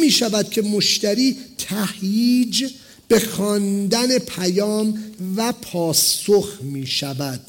می 0.00 0.10
شود 0.10 0.50
که 0.50 0.62
مشتری 0.62 1.36
تهیج 1.58 2.72
به 3.08 3.20
خواندن 3.20 4.18
پیام 4.18 5.04
و 5.36 5.52
پاسخ 5.52 6.58
می 6.62 6.86
شود 6.86 7.40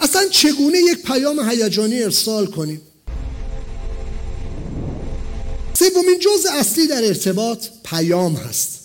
اصلا 0.00 0.28
چگونه 0.28 0.78
یک 0.78 1.02
پیام 1.02 1.50
هیجانی 1.50 2.02
ارسال 2.02 2.46
کنیم؟ 2.46 2.80
سومین 5.78 6.18
جزء 6.18 6.50
اصلی 6.52 6.86
در 6.86 7.04
ارتباط 7.04 7.66
پیام 7.84 8.36
هست. 8.36 8.80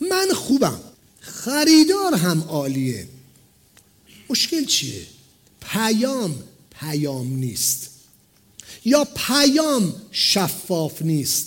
من 0.00 0.28
خوبم 0.34 0.80
خریدار 1.20 2.14
هم 2.14 2.44
عالیه. 2.48 3.08
مشکل 4.30 4.64
چیه؟ 4.64 5.06
پیام 5.60 6.34
پیام 6.80 7.36
نیست. 7.36 7.93
یا 8.84 9.08
پیام 9.16 9.94
شفاف 10.12 11.02
نیست؟ 11.02 11.46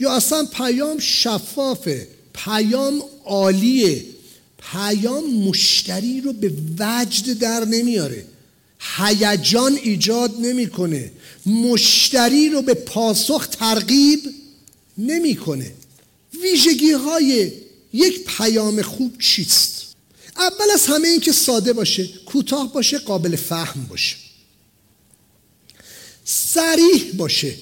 یا 0.00 0.12
اصلا 0.12 0.44
پیام 0.44 0.98
شفافه 0.98 2.08
پیام 2.34 3.02
عالیه 3.24 4.04
پیام 4.58 5.34
مشتری 5.34 6.20
رو 6.20 6.32
به 6.32 6.52
وجد 6.78 7.38
در 7.38 7.64
نمیاره. 7.64 8.24
هیجان 8.98 9.78
ایجاد 9.82 10.40
نمی‌کنه. 10.40 11.12
مشتری 11.46 12.48
رو 12.48 12.62
به 12.62 12.74
پاسخ 12.74 13.46
ترغیب 13.46 14.20
نمی‌کنه. 14.98 15.72
ویژگی 16.42 16.90
های 16.90 17.52
یک 17.92 18.24
پیام 18.24 18.82
خوب 18.82 19.18
چیست؟ 19.18 19.82
اول 20.36 20.70
از 20.74 20.86
همه 20.86 21.08
این 21.08 21.20
که 21.20 21.32
ساده 21.32 21.72
باشه 21.72 22.06
کوتاه 22.26 22.72
باشه 22.72 22.98
قابل 22.98 23.36
فهم 23.36 23.86
باشه. 23.86 24.16
سریح 26.24 27.12
باشه. 27.14 27.54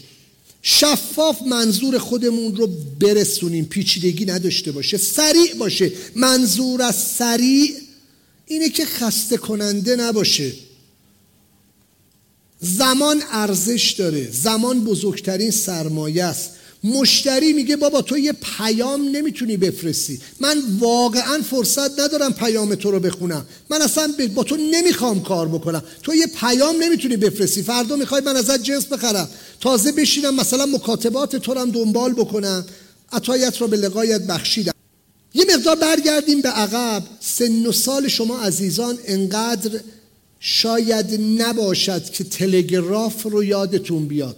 شفاف 0.62 1.42
منظور 1.42 1.98
خودمون 1.98 2.56
رو 2.56 2.66
برسونیم. 3.00 3.64
پیچیدگی 3.64 4.24
نداشته 4.24 4.72
باشه. 4.72 4.96
سریع 4.96 5.54
باشه. 5.54 5.92
منظور 6.14 6.82
از 6.82 6.96
سریع 6.96 7.76
اینه 8.46 8.68
که 8.68 8.84
خسته 8.84 9.36
کننده 9.36 9.96
نباشه. 9.96 10.52
زمان 12.60 13.22
ارزش 13.30 13.94
داره. 13.98 14.30
زمان 14.30 14.84
بزرگترین 14.84 15.50
سرمایه 15.50 16.24
است. 16.24 16.50
مشتری 16.84 17.52
میگه 17.52 17.76
بابا 17.76 18.02
تو 18.02 18.18
یه 18.18 18.32
پیام 18.32 19.08
نمی‌تونی 19.08 19.56
بفرستی. 19.56 20.20
من 20.40 20.62
واقعا 20.78 21.42
فرصت 21.50 22.00
ندارم 22.00 22.32
پیام 22.32 22.74
تو 22.74 22.90
رو 22.90 23.00
بخونم. 23.00 23.46
من 23.70 23.82
اصلا 23.82 24.14
با 24.34 24.44
تو 24.44 24.56
نمی‌خوام 24.56 25.22
کار 25.22 25.48
بکنم. 25.48 25.82
تو 26.02 26.14
یه 26.14 26.26
پیام 26.26 26.76
نمی‌تونی 26.82 27.16
بفرستی. 27.16 27.62
فردا 27.62 27.96
می‌خوای 27.96 28.22
من 28.22 28.36
ازت 28.36 28.62
جنس 28.62 28.86
بخرم. 28.86 29.28
تازه 29.60 29.92
بشینم 29.92 30.34
مثلا 30.34 30.66
مکاتبات 30.66 31.36
تو 31.36 31.54
رو 31.54 31.66
دنبال 31.66 32.12
بکنم. 32.12 32.64
عطایت 33.12 33.60
رو 33.60 33.68
به 33.68 33.76
لقایت 33.76 34.20
بخشیدم. 34.20 34.72
یه 35.34 35.44
مقدار 35.54 35.76
برگردیم 35.76 36.40
به 36.40 36.48
عقب. 36.48 37.02
سن 37.20 37.66
و 37.66 37.72
سال 37.72 38.08
شما 38.08 38.38
عزیزان 38.38 38.98
انقدر 39.04 39.80
شاید 40.40 41.20
نباشد 41.42 42.10
که 42.10 42.24
تلگراف 42.24 43.22
رو 43.22 43.44
یادتون 43.44 44.06
بیاد. 44.06 44.36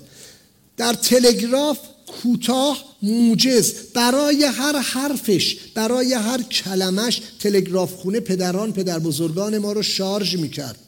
در 0.77 0.95
تلگراف 0.95 1.79
کوتاه 2.23 2.85
موجز 3.03 3.73
برای 3.95 4.45
هر 4.45 4.79
حرفش 4.79 5.57
برای 5.75 6.15
هر 6.15 6.43
کلمش 6.43 7.23
تلگراف 7.41 7.95
خونه 7.95 8.21
پدران 8.21 8.73
پدر 8.73 8.99
بزرگان 8.99 9.59
ما 9.59 9.73
رو 9.73 9.83
شارژ 9.83 10.37
می‌کرد. 10.37 10.79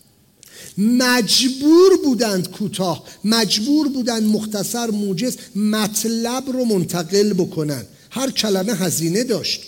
مجبور 0.79 1.97
بودند 2.05 2.51
کوتاه 2.51 3.05
مجبور 3.25 3.89
بودند 3.89 4.23
مختصر 4.23 4.91
موجز 4.91 5.37
مطلب 5.57 6.51
رو 6.51 6.65
منتقل 6.65 7.33
بکنن. 7.33 7.85
هر 8.11 8.31
کلمه 8.31 8.75
هزینه 8.75 9.25
داشت. 9.25 9.61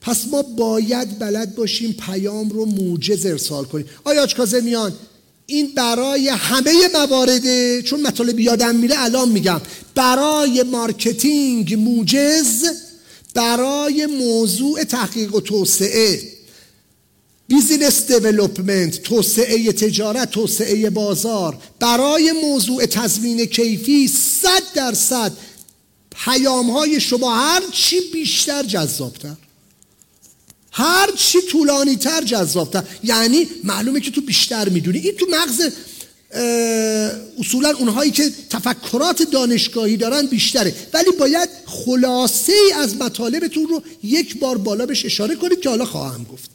پس 0.00 0.24
ما 0.30 0.42
باید 0.42 1.18
بلد 1.18 1.54
باشیم 1.54 1.92
پیام 1.92 2.48
رو 2.48 2.64
موجز 2.64 3.26
ارسال 3.26 3.64
کنیم. 3.64 3.86
آقای 4.04 4.26
کاظمیان 4.26 4.92
این 5.50 5.72
برای 5.74 6.28
همه 6.28 6.72
موارده 6.94 7.82
چون 7.82 8.00
مطالب 8.00 8.40
یادم 8.40 8.74
میره 8.74 8.94
الان 8.98 9.28
میگم 9.28 9.60
برای 9.94 10.62
marketing 10.62 11.74
موجز 11.74 12.64
برای 13.34 14.06
موضوع 14.06 14.84
تحقیق 14.84 15.34
و 15.34 15.40
توسعه 15.40 16.20
business 17.48 18.06
development 18.06 19.02
توسعه 19.02 19.72
تجارت 19.72 20.30
توسعه 20.30 20.90
بازار 20.90 21.58
برای 21.80 22.32
موضوع 22.32 22.86
تضمین 22.86 23.44
کیفی 23.44 24.08
صد 24.08 24.62
درصد 24.74 25.32
پیام 26.24 26.70
های 26.70 27.00
شما 27.00 27.34
هر 27.34 27.62
چی 27.72 27.96
بیشتر 28.12 28.62
جذابتر. 28.62 29.36
هر 30.72 31.10
چی 31.16 31.38
طولانی 31.42 31.96
تر 31.96 32.24
جذابتر. 32.24 32.84
یعنی 33.04 33.48
معلومه 33.64 34.00
که 34.00 34.10
تو 34.10 34.20
بیشتر 34.20 34.68
می‌دونی. 34.68 34.98
این 34.98 35.14
تو 35.16 35.26
مغز 35.30 35.72
اصولا 37.38 37.70
اونهایی 37.78 38.10
که 38.10 38.30
تفکرات 38.50 39.22
دانشگاهی 39.22 39.96
دارن 39.96 40.26
بیشتره. 40.26 40.74
ولی 40.92 41.10
باید 41.18 41.48
خلاصه 41.66 42.52
ای 42.52 42.72
از 42.72 42.96
مطالبتون 42.96 43.68
رو 43.68 43.82
یک 44.02 44.38
بار 44.38 44.58
بالا 44.58 44.86
بهش 44.86 45.04
اشاره 45.04 45.36
کنید 45.36 45.60
که 45.60 45.68
حالا 45.68 45.84
خواهم 45.84 46.24
گفت. 46.24 46.50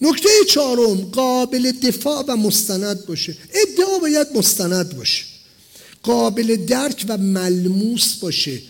نکته 0.00 0.28
چهارم 0.48 1.00
قابل 1.00 1.72
دفاع 1.72 2.24
و 2.28 2.36
مستند 2.36 3.06
باشه. 3.06 3.36
ادعا 3.54 3.98
باید 3.98 4.26
مستند 4.34 4.96
باشه. 4.96 5.24
قابل 6.02 6.56
درک 6.56 7.04
و 7.08 7.18
ملموس 7.18 8.14
باشه. 8.14 8.62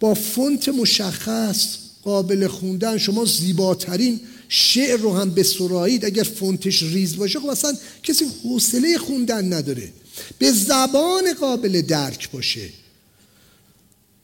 با 0.00 0.14
فونت 0.14 0.68
مشخص 0.68 1.66
قابل 2.06 2.46
خوندن 2.46 2.98
شما 2.98 3.24
زیباترین 3.24 4.20
شعر 4.48 4.96
رو 4.96 5.16
هم 5.16 5.30
به 5.30 5.42
سرایید 5.42 6.04
اگر 6.04 6.22
فونتش 6.22 6.82
ریز 6.82 7.16
باشه 7.16 7.40
خب 7.40 7.48
اصلا 7.48 7.76
کسی 8.02 8.26
حوصله 8.44 8.98
خوندن 8.98 9.52
نداره. 9.52 9.92
به 10.38 10.52
زبان 10.52 11.32
قابل 11.40 11.82
درک 11.82 12.30
باشه. 12.30 12.68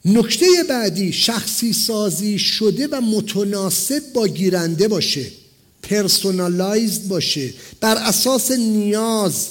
نکته 0.04 0.46
بعدی 0.68 1.12
شخصی 1.12 1.72
سازی 1.72 2.38
شده 2.38 2.86
و 2.86 3.00
متناسب 3.00 4.02
با 4.12 4.28
گیرنده 4.28 4.88
باشه. 4.88 5.26
پرسونالایزد 5.82 7.08
باشه. 7.08 7.54
بر 7.80 7.96
اساس 7.96 8.50
نیاز 8.50 9.46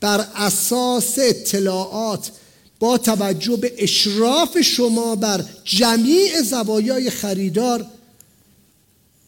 بر 0.00 0.26
اساس 0.34 1.18
اطلاعات 1.18 2.30
با 2.80 2.98
توجه 2.98 3.56
به 3.56 3.72
اشراف 3.78 4.60
شما 4.60 5.16
بر 5.16 5.44
جمیع 5.64 6.42
زوایای 6.42 7.10
خریدار 7.10 7.86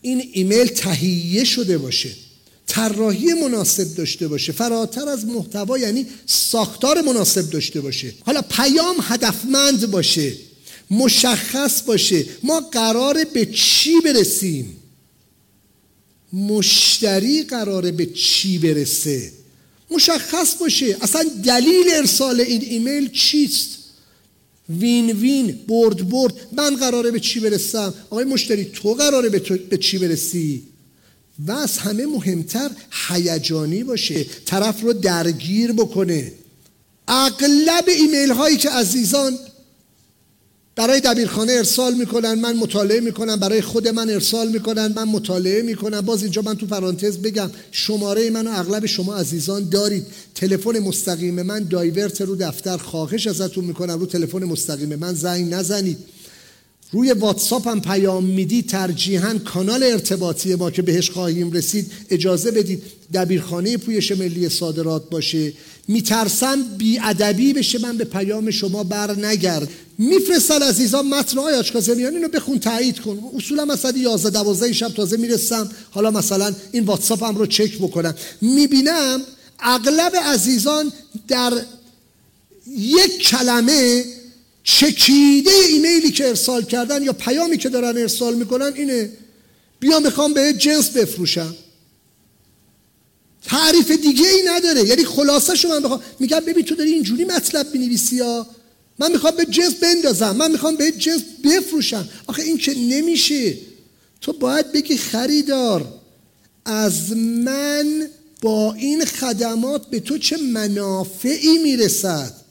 این 0.03 0.29
ایمیل 0.33 0.67
تهیه 0.67 1.45
شده 1.45 1.79
باشه 1.79 2.11
طراحی 2.67 3.33
مناسب 3.33 3.95
داشته 3.95 4.29
باشه 4.29 4.53
فراتر 4.53 5.09
از 5.09 5.25
محتوا 5.27 5.79
یعنی 5.79 6.07
ساختار 6.27 7.01
مناسب 7.01 7.51
داشته 7.51 7.81
باشه. 7.81 8.15
حالا 8.27 8.43
پیام 8.43 8.97
هدفمند 9.01 9.91
باشه 9.91 10.33
مشخص 10.91 11.83
باشه 11.83 12.25
ما 12.43 12.61
قراره 12.61 13.25
به 13.25 13.47
چی 13.47 14.01
برسیم؟ 14.01 14.77
مشتری 16.33 17.43
قراره 17.43 17.93
به 17.93 18.07
چی 18.07 18.59
برسه؟ 18.59 19.33
مشخص 19.95 20.55
باشه. 20.55 20.97
اصلا 21.01 21.25
دلیل 21.45 21.85
ارسال 21.93 22.41
این 22.41 22.63
ایمیل 22.63 23.11
چیست؟ 23.11 23.69
وین 24.69 25.11
وین 25.11 25.61
برد 25.69 26.09
برد. 26.09 26.35
من 26.53 26.77
قراره 26.77 27.11
به 27.11 27.21
چی 27.21 27.41
برسم؟ 27.41 27.95
آقای 28.11 28.25
مشتری 28.25 28.65
تو 28.65 28.95
قراره 28.95 29.29
به, 29.29 29.39
به 29.39 29.77
چی 29.77 29.99
برسی؟ 29.99 30.63
و 31.47 31.53
از 31.53 31.79
همه 31.79 32.07
مهمتر 32.07 32.71
هیجانی 33.09 33.85
باشه. 33.85 34.27
طرف 34.47 34.81
رو 34.81 34.93
درگیر 34.93 35.73
بکنه. 35.73 36.33
اغلب 37.09 37.85
ایمیل 37.89 38.31
هایی 38.31 38.57
که 38.57 38.71
عزیزان 38.71 39.39
برای 40.77 41.01
دبیرخانه 41.01 41.53
ارسال 41.53 41.95
می‌کنن 41.95 42.35
من 42.35 42.57
مطالعه 42.57 43.01
می‌کنم 43.01 43.37
برای 43.37 43.61
خود 43.61 43.89
من 43.89 44.11
ارسال 44.11 44.49
می‌کنن 44.49 44.93
من 44.97 45.05
مطالعه 45.05 45.63
می‌کنم. 45.63 46.01
باز 46.01 46.23
اینجا 46.23 46.43
من 46.43 46.55
تو 46.55 46.67
پرانتز 46.67 47.19
بگم 47.19 47.51
شماره 47.71 48.31
منو 48.31 48.51
اغلب 48.51 48.87
شما 48.87 49.17
عزیزان 49.17 49.69
دارید. 49.69 50.07
تلفن 50.35 50.79
مستقیم 50.79 51.43
من 51.43 51.65
دایورت 51.65 52.21
رو 52.21 52.37
دفتر 52.37 52.77
خواهش 52.77 53.27
ازتون 53.27 53.65
می‌کنم. 53.65 53.99
رو 53.99 54.07
تلفن 54.07 54.45
مستقیم 54.45 54.95
من 54.95 55.15
زنگ 55.15 55.55
نزنید. 55.55 55.99
روی 56.93 57.13
واتساپ 57.13 57.69
هم 57.69 57.81
پیام 57.81 58.25
میدی 58.25 58.63
ترجیحاً 58.63 59.39
کانال 59.45 59.83
ارتباطی 59.83 60.55
ما 60.55 60.71
که 60.71 60.83
بهش 60.83 61.11
خواهیم 61.11 61.53
رسید 61.53 61.93
اجازه 62.11 62.51
بدید 62.51 62.83
دبیرخانه 63.15 63.77
پویش 63.77 64.13
ملی 64.13 64.49
صادرات 64.49 65.11
باشه. 65.11 65.53
میترسم 65.89 66.63
بیادبی 66.79 67.53
بشه 67.53 67.79
من 67.79 67.97
به 67.97 68.05
پیام 68.05 68.51
شما 68.51 68.85
بر 68.85 69.27
نگرد 69.27 69.69
میفرستن 69.99 70.63
عزیزان 70.63 71.09
متن 71.09 71.39
های 71.39 71.55
آچکازمیان 71.55 72.15
اینو 72.15 72.29
بخون 72.29 72.59
تایید 72.59 73.01
کن. 73.01 73.19
اصولا 73.37 73.65
مثلا 73.65 73.99
11 73.99 74.31
12 74.31 74.73
شب 74.73 74.89
تازه 74.89 75.17
می‌رسم. 75.17 75.71
حالا 75.91 76.11
مثلا 76.11 76.55
این 76.73 76.85
واتساپ 76.85 77.25
هم 77.25 77.37
رو 77.37 77.47
چک 77.47 77.79
بکنم. 77.79 78.15
می‌بینم 78.41 79.21
اغلب 79.61 80.17
عزیزان 80.17 80.93
در 81.29 81.53
یک 82.79 83.19
کلمه 83.19 84.05
چکیده 84.65 85.51
ایمیلی 85.69 86.11
که 86.11 86.29
ارسال 86.29 86.65
کردن 86.65 87.03
یا 87.03 87.13
پیامی 87.13 87.59
که 87.59 87.69
دارن 87.69 87.99
ارسال 87.99 88.35
می‌کنن 88.35 88.73
اینه. 88.75 89.11
بیا 89.81 90.01
می‌خوام 90.01 90.33
به 90.33 90.53
جنس 90.53 90.91
بفروشم. 90.91 91.57
تعریف 93.47 93.91
دیگه 93.91 94.29
ای 94.29 94.43
نداره. 94.47 94.89
یعنی 94.89 95.05
خلاصه 95.05 95.55
شو 95.55 95.69
من 95.69 95.81
بخوام. 95.81 96.03
میگم 96.19 96.41
ببین 96.41 96.65
تو 96.65 96.75
داری 96.75 96.93
اینجوری 96.93 97.25
مطلب 97.25 97.73
بنویسی 97.73 98.17
یا؟ 98.17 98.47
من 98.99 99.13
می‌خوام 99.13 99.37
به 99.37 99.45
جنس 99.45 99.75
بندازم. 99.75 100.37
من 100.37 100.51
می‌خوام 100.51 100.77
به 100.77 100.93
جنس 100.93 101.23
بفروشم. 101.45 102.09
آخه 102.27 102.43
این 102.43 102.59
که 102.59 102.75
نمیشه. 102.79 103.59
تو 104.21 104.33
باید 104.33 104.73
بگی 104.73 104.97
خریدار 104.97 105.95
از 106.65 107.17
من 107.17 108.09
با 108.43 108.75
این 108.75 109.05
خدمات 109.05 109.87
به 109.87 110.01
تو 110.01 110.19
چه 110.19 110.37
منافعی 110.37 111.59
می‌رسد؟ 111.59 112.42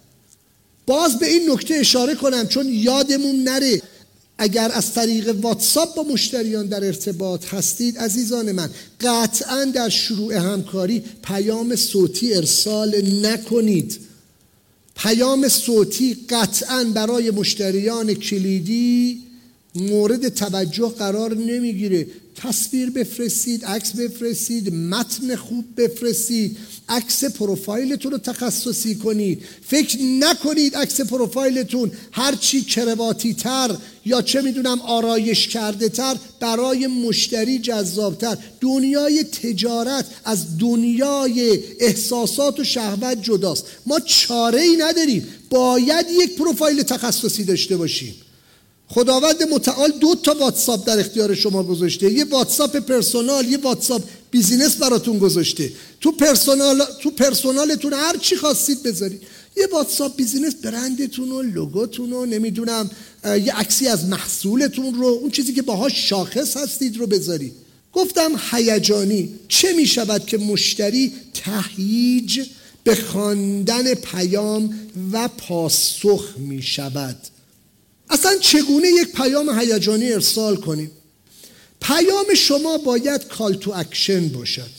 باز 0.86 1.20
به 1.20 1.28
این 1.28 1.52
نکته 1.52 1.74
اشاره 1.74 2.16
کنم 2.16 2.48
چون 2.48 2.68
یادمون 2.70 3.44
نره 3.44 3.82
اگر 4.38 4.72
از 4.74 4.94
طریق 4.94 5.36
واتساپ 5.42 5.96
با 5.96 6.04
مشتریان 6.04 6.66
در 6.66 6.84
ارتباط 6.86 7.46
هستید 7.54 7.98
عزیزان 7.98 8.52
من 8.52 8.70
قطعا 9.02 9.66
در 9.66 9.90
شروع 9.90 10.34
همکاری 10.34 11.04
پیام 11.24 11.76
صوتی 11.76 12.34
ارسال 12.34 13.02
نکنید. 13.26 14.00
پیام 14.96 15.48
صوتی 15.48 16.18
قطعا 16.30 16.84
برای 16.84 17.32
مشتریان 17.32 18.14
کلیدی 18.14 19.24
مورد 19.76 20.30
توجه 20.30 20.90
قرار 20.90 21.36
نمی‌گیره. 21.38 22.08
تصویر 22.36 22.90
بفرستید 22.90 23.66
عکس 23.66 23.92
بفرستید 23.92 24.74
متن 24.74 25.36
خوب 25.36 25.66
بفرستید. 25.78 26.58
عکس 26.92 27.24
پروفایلتون 27.24 28.12
رو 28.12 28.18
تخصصی 28.18 28.96
کنید. 28.96 29.44
فکر 29.68 29.98
نکنید 30.02 30.76
عکس 30.76 31.02
پروفایلتون 31.02 31.92
هرچی 32.12 32.62
کرواتی 32.62 33.34
تر 33.34 33.76
یا 34.06 34.22
چه 34.22 34.42
می‌دونم 34.42 34.82
آرایش 34.82 35.48
کرده 35.48 35.90
تر 35.90 36.16
برای 36.40 36.88
مشتری 36.88 37.60
جذابتر. 37.60 38.38
دنیای 38.62 39.24
تجارت 39.24 40.06
از 40.26 40.58
دنیای 40.58 41.60
احساسات 41.80 42.60
و 42.60 42.64
شهوت 42.64 43.22
جداست. 43.22 43.66
ما 43.86 44.00
چاره 44.00 44.62
ای 44.62 44.78
نداریم. 44.78 45.28
باید 45.50 46.06
یک 46.10 46.36
پروفایل 46.36 46.84
تخصصی 46.84 47.44
داشته 47.44 47.78
باشیم. 47.78 48.16
خداوند 48.88 49.44
متعال 49.44 49.92
دو 49.92 50.16
تا 50.16 50.34
واتساپ 50.40 50.88
در 50.88 51.00
اختیار 51.00 51.36
شما 51.36 51.64
گذاشته. 51.64 52.12
یه 52.12 52.26
واتساپ 52.26 52.78
personal 52.78 53.50
یه 53.50 53.58
واتساپ 53.58 54.02
business 54.32 54.76
براتون 54.76 55.20
گذاشته. 55.20 55.72
تو 56.02 56.12
personal 56.12 56.84
تو 57.02 57.12
personal 57.12 57.71
تون 57.71 57.94
هر 57.94 58.18
چی 58.18 58.36
خواستید 58.36 58.84
بذارید. 58.84 59.22
یه 59.58 59.68
واتساپ 59.72 60.16
business 60.16 60.56
برندتون 60.56 61.32
و 61.32 61.42
لوگوتون 61.42 62.14
و 62.14 62.26
نمی‌دونم 62.26 62.90
یه 63.26 63.56
عکسی 63.56 63.88
از 63.88 64.06
محصولتون 64.06 64.94
رو 64.94 65.06
اون 65.06 65.32
چیزی 65.32 65.54
که 65.54 65.62
باهاش 65.62 66.10
شاخص 66.10 66.58
هستید 66.58 66.98
رو 66.98 67.08
بذارید. 67.08 67.54
گفتم 67.94 68.32
هیجانی. 68.52 69.36
چه 69.48 69.74
می 69.74 69.86
شود 69.86 70.26
که 70.26 70.38
مشتری 70.38 71.14
تهییج 71.34 72.42
به 72.84 72.96
خواندن 72.96 73.94
پیام 73.94 74.80
و 75.12 75.28
پاسخ 75.28 76.38
می 76.38 76.62
شود 76.62 77.18
اصلا 78.10 78.38
چگونه 78.38 78.88
یک 78.88 79.12
پیام 79.12 79.60
هیجانی 79.60 80.12
ارسال 80.12 80.56
کنیم؟ 80.56 80.92
پیام 81.82 82.26
شما 82.38 82.78
باید 82.78 83.28
call 83.28 83.54
to 83.54 83.72
action 83.72 84.30
باشد. 84.30 84.72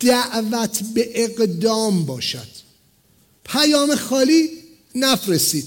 دعوت 0.00 0.82
به 0.94 1.10
اقدام 1.14 2.06
باشد. 2.06 2.48
پیام 3.44 3.94
خالی 3.94 4.50
نفرستید. 4.94 5.66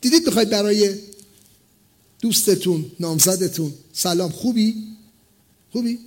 دیدید 0.00 0.26
می‌خواید 0.26 0.50
برای 0.50 0.98
دوستتون 2.20 2.90
نامزدتون 3.00 3.74
سلام. 3.92 4.30
خوبی؟ 4.30 4.74
خوبی؟ 5.72 5.98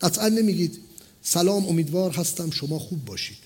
قطعا 0.00 0.28
نمیگید. 0.28 0.78
سلام 1.22 1.66
امیدوار 1.66 2.10
هستم 2.10 2.50
شما 2.50 2.78
خوب 2.78 3.04
باشید. 3.04 3.36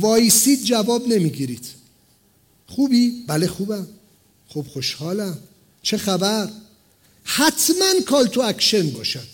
وایسید 0.00 0.64
جواب 0.64 1.08
نمی‌گیرید. 1.08 1.66
خوبی؟ 2.66 3.24
بله 3.26 3.46
خوبم. 3.46 3.86
خب 4.48 4.66
خوشحالم. 4.72 5.38
چه 5.82 5.96
خبر؟ 5.98 6.50
حتما 7.30 8.00
call 8.06 8.26
to 8.26 8.40
action 8.40 8.90
باشد. 8.90 9.28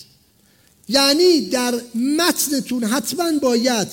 یعنی 0.89 1.41
در 1.41 1.81
متنتون 1.95 2.85
حتما 2.85 3.39
باید 3.39 3.89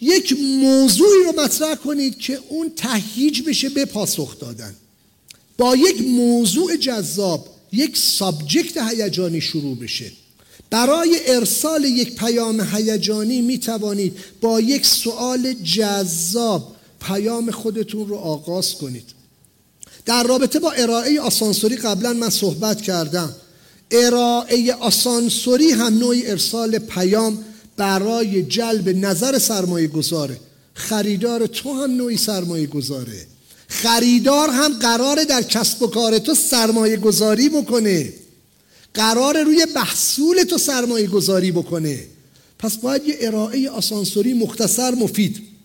یک 0.00 0.32
موضوعی 0.40 1.24
رو 1.24 1.42
مطرح 1.42 1.74
کنید 1.74 2.18
که 2.18 2.40
اون 2.48 2.72
تهییج 2.76 3.42
بشه 3.42 3.68
به 3.68 3.84
پاسخ 3.84 4.38
دادن. 4.38 4.74
با 5.58 5.76
یک 5.76 6.00
موضوع 6.00 6.76
جذاب 6.76 7.48
یک 7.72 7.96
subject 7.96 8.76
هیجانی 8.76 9.40
شروع 9.40 9.76
بشه. 9.76 10.12
برای 10.70 11.20
ارسال 11.26 11.84
یک 11.84 12.14
پیام 12.14 12.60
هیجانی 12.60 13.42
می 13.42 13.58
توانید 13.58 14.16
با 14.40 14.60
یک 14.60 14.86
سوال 14.86 15.52
جذاب 15.52 16.76
پیام 17.00 17.50
خودتون 17.50 18.08
رو 18.08 18.16
آغاز 18.16 18.74
کنید. 18.74 19.15
در 20.06 20.22
رابطه 20.22 20.58
با 20.58 20.70
ارائه 20.72 21.20
آسانسوری 21.20 21.76
قبلا 21.76 22.12
من 22.12 22.30
صحبت 22.30 22.82
کردم. 22.82 23.34
ارائه 23.90 24.74
آسانسوری 24.74 25.70
هم 25.70 25.98
نوعی 25.98 26.26
ارسال 26.26 26.78
پیام 26.78 27.44
برای 27.76 28.42
جلب 28.42 28.88
نظر 28.88 29.38
سرمایه 29.38 29.86
گذاره 29.86 30.40
خریدار 30.74 31.46
تو 31.46 31.72
هم 31.72 31.90
نوعی 31.90 32.16
سرمایه 32.16 32.66
گذاره 32.66 33.26
خریدار 33.68 34.50
هم 34.50 34.78
قراره 34.78 35.24
در 35.24 35.42
کسب 35.42 35.82
و 35.82 35.86
کار 35.86 36.18
تو 36.18 36.34
سرمایه 36.34 36.96
گذاری 36.96 37.48
بکنه. 37.48 38.12
قراره 38.94 39.42
روی 39.42 39.66
محصول 39.76 40.42
تو 40.42 40.58
سرمایه 40.58 41.06
گذاری 41.06 41.52
بکنه. 41.52 42.06
پس 42.58 42.76
باید 42.76 43.04
یه 43.04 43.16
ارائه 43.20 43.70
آسانسوری 43.70 44.32
مختصر 44.32 44.94
مفید 44.94 45.55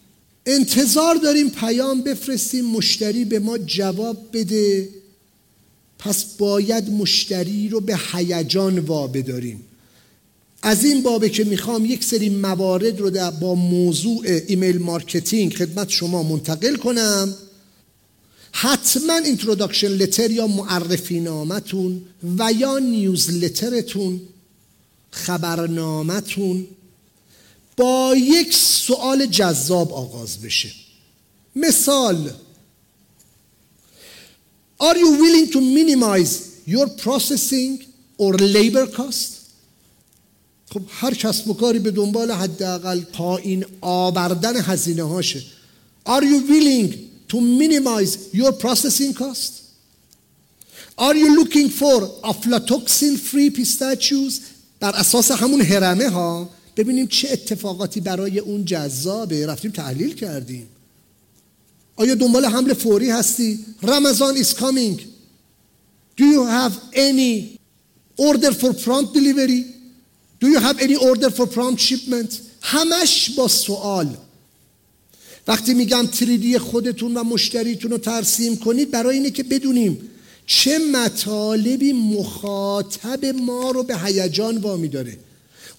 انتظار 0.46 1.16
داریم 1.16 1.50
پیام 1.50 2.02
بفرستیم 2.02 2.66
مشتری 2.66 3.26
به 3.26 3.40
ما 3.40 3.58
جواب 3.58 4.18
بده. 4.34 4.90
پس 6.00 6.24
باید 6.24 6.90
مشتری 6.90 7.70
رو 7.70 7.80
به 7.80 8.00
هیجان 8.14 8.80
واداریم 8.80 9.62
از 10.62 10.86
این 10.86 11.02
بابه 11.02 11.30
که 11.30 11.44
می‌خوام 11.44 11.86
یک 11.86 12.04
سری 12.04 12.30
موارد 12.30 13.00
رو 13.00 13.32
با 13.32 13.56
موضوع 13.56 14.26
email 14.48 14.78
marketing 14.78 15.54
خدمت 15.54 15.90
شما 15.90 16.24
منتقل 16.24 16.76
کنم. 16.76 17.34
حتما 18.52 19.14
introduction 19.14 19.88
letter 19.88 20.32
یا 20.32 20.48
معرفی 20.48 21.20
نامتون 21.20 22.02
و 22.38 22.52
یا 22.52 22.80
newsletter 22.80 23.89
تون 23.89 24.22
خبرنامتون 25.12 26.68
با 27.78 28.16
یک 28.18 28.54
سوال 28.54 29.26
جذاب 29.26 29.94
آغاز 29.94 30.42
بشه 30.42 30.72
مثال 31.56 32.32
Are 34.82 34.98
you 34.98 35.12
willing 35.24 35.48
to 35.52 35.62
minimize 35.62 36.62
your 36.66 36.88
processing 36.88 37.86
or 38.18 38.34
labor 38.34 38.88
cost? 38.88 39.42
خب 40.74 40.82
هر 40.90 41.14
کسب 41.14 41.50
و 41.50 41.54
کاری 41.54 41.80
به 41.80 41.92
دنبال 41.92 42.32
حداقل 42.32 43.02
پایین 43.02 43.66
آوردن 43.82 44.62
هزینه 44.62 45.04
هاشه 45.04 45.44
Are 46.08 46.24
you 46.24 46.50
willing 46.50 46.94
to 47.30 47.38
minimize 47.42 48.18
your 48.34 48.52
processing 48.52 49.14
cost? 49.14 49.52
Are 50.98 51.16
you 51.16 51.36
looking 51.40 51.70
for 51.70 52.02
aflatoxin 52.24 53.18
free 53.18 53.50
pistachios 53.50 54.34
بر 54.80 54.96
اساس 54.96 55.32
همون 55.32 55.62
هرمه 55.62 56.10
ها 56.10 56.50
ببینیم 56.78 57.08
چه 57.08 57.30
اتفاقاتی 57.32 58.02
برای 58.02 58.40
اون 58.40 58.66
جذابه. 58.66 59.48
رفتیم 59.48 59.72
تحلیل 59.72 60.16
کردیم. 60.16 60.68
آیا 61.96 62.16
دنبال 62.16 62.46
حمل 62.46 62.74
فوری 62.74 63.10
هستی؟ 63.10 63.60
رمضان 63.84 64.44
is 64.44 64.54
coming. 64.54 65.00
Do 66.18 66.26
you 66.26 66.46
have 66.46 66.74
any 66.94 67.60
order 68.18 68.52
for 68.52 68.74
prompt 68.74 69.14
delivery? 69.14 69.66
Do 70.40 70.48
you 70.48 70.60
have 70.60 70.80
any 70.80 70.96
order 70.96 71.30
for 71.30 71.46
prompt 71.48 71.80
shipment? 71.80 72.42
همش 72.62 73.30
با 73.30 73.48
سوال. 73.48 74.18
وقتی 75.48 75.74
میگم 75.74 76.08
تریدی 76.08 76.58
خودتون 76.58 77.18
و 77.18 77.24
مشتریتون 77.24 77.92
رو 77.92 77.98
ترسیم 77.98 78.58
کنید 78.58 78.92
برای 78.92 79.16
اینه 79.16 79.32
که 79.32 79.44
بدونیم 79.44 80.10
چه 80.46 80.80
مطالبی 80.80 81.94
مخاطب 81.94 83.26
ما 83.26 83.72
رو 83.72 83.84
به 83.84 83.98
هیجان 83.98 84.58
وامی 84.58 84.88
داره 84.88 85.18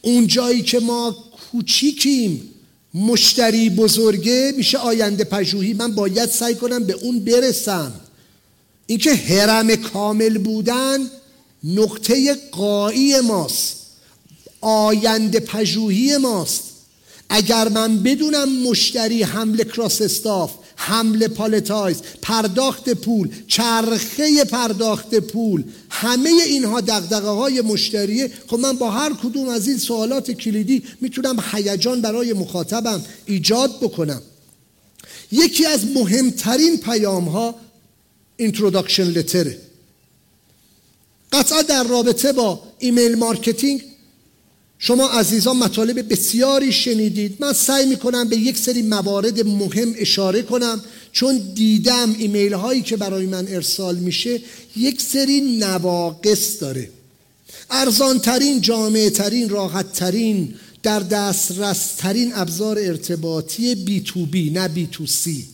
اون 0.03 0.27
جایی 0.27 0.63
که 0.63 0.81
ما 0.81 1.17
کوچیکیم 1.51 2.49
مشتری 2.95 3.71
بزرگه 3.71 4.55
میشه 4.57 4.79
آینده 4.79 5.25
پژوهی. 5.25 5.73
من 5.73 5.95
باید 5.95 6.31
سعی 6.31 6.55
کنم 6.55 6.85
به 6.85 6.93
اون 6.93 7.21
برسم. 7.21 7.93
اینکه 8.87 9.15
هرم 9.15 9.77
کامل 9.77 10.39
بودن 10.39 10.99
نقطه 11.65 12.35
قایی 12.53 13.21
ماست. 13.21 13.77
آینده 14.61 15.41
پژوهی 15.41 16.17
ماست. 16.17 16.63
اگر 17.29 17.69
من 17.69 18.03
بدونم 18.03 18.63
مشتری 18.63 19.23
حمل 19.23 19.63
cross 19.65 20.03
stuff 20.03 20.51
حمل 20.87 21.29
palletize 21.29 21.97
پرداخت 22.23 22.91
پول 22.91 23.29
چرخه 23.47 24.45
پرداخت 24.45 25.15
پول 25.15 25.65
همه 25.91 26.31
اینها 26.31 26.81
دغدغه 26.81 27.29
های 27.29 27.61
مشتریه. 27.61 28.31
خب 28.47 28.59
من 28.59 28.73
با 28.73 28.91
هر 28.91 29.13
کدوم 29.13 29.49
از 29.49 29.69
این 29.69 29.79
سوالات 29.79 30.31
کلیدی 30.31 30.83
می‌تونم 31.01 31.37
هیجان 31.53 32.01
برای 32.01 32.33
مخاطبم 32.33 33.03
ایجاد 33.27 33.77
بکنم. 33.81 34.23
یکی 35.33 35.67
از 35.67 35.85
مهمترین 35.85 36.77
پیام 36.77 37.29
ها 37.29 37.55
introduction 38.37 39.05
letter 39.05 39.51
ه 39.51 39.59
قطعا 41.33 41.63
در 41.63 41.85
رابطه 41.85 42.33
با 42.33 42.63
email 42.79 43.15
marketing 43.15 43.83
شما 44.85 45.09
عزیزان 45.09 45.57
مطالب 45.57 46.13
بسیاری 46.13 46.73
شنیدید. 46.73 47.37
من 47.41 47.53
سعی 47.53 47.87
می‌کنم 47.87 48.29
به 48.29 48.37
یک 48.37 48.59
سری 48.59 48.83
موارد 48.83 49.47
مهم 49.47 49.95
اشاره 49.97 50.43
کنم 50.43 50.81
چون 51.13 51.39
دیدم 51.55 52.15
ایمیل 52.19 52.53
هایی 52.53 52.83
که 52.83 52.97
برای 52.97 53.27
من 53.27 53.47
ارسال 53.49 53.97
میشه 53.97 54.41
یک 54.77 55.03
سری 55.03 55.41
نواقص 55.41 56.61
داره. 56.61 56.91
ارزانترین 57.71 58.61
جامع 58.61 59.11
ترین 59.11 59.49
راحت 59.49 59.93
ترین 59.93 60.55
در 60.83 61.01
دسترس 61.01 61.95
ترین 61.95 62.33
ابزار 62.35 62.79
ارتباطی 62.79 63.75
بی 63.75 64.01
تو 64.01 64.27
بی 64.27 64.51
نه 64.51 64.69
بی 64.69 64.89
تو 64.93 65.07
سی 65.07 65.45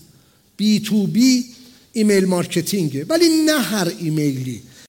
بی 0.56 0.80
تو 0.80 1.06
بی 1.06 1.44
ایمیل 1.92 2.24
مارکتینگه 2.24 3.06
ولی 3.08 3.28
نه 3.28 3.60
هر 3.60 3.92
ایمیلی. 3.98 4.62